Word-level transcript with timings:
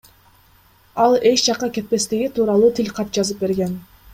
Ал 1.03 1.13
эч 1.31 1.37
жакка 1.49 1.67
кетпестиги 1.75 2.33
тууралуу 2.35 2.73
тил 2.81 2.89
кат 3.01 3.13
жазып 3.19 3.45
берген. 3.47 3.79